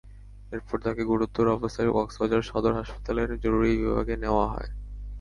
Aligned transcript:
এরপর 0.51 0.77
তাঁকে 0.79 1.03
গুরুতর 1.03 1.45
অবস্থায় 1.57 1.89
কক্সবাজার 1.91 2.47
সদর 2.49 2.73
হাসপাতালের 2.79 3.29
জরুরি 3.43 3.71
বিভাগে 3.77 4.15
নেওয়া 4.23 4.45
হয়। 4.53 4.69